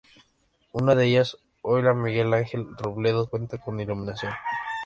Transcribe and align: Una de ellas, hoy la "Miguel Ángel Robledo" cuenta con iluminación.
Una 0.71 0.95
de 0.95 1.05
ellas, 1.05 1.37
hoy 1.61 1.83
la 1.83 1.93
"Miguel 1.93 2.33
Ángel 2.33 2.65
Robledo" 2.79 3.29
cuenta 3.29 3.59
con 3.59 3.79
iluminación. 3.79 4.33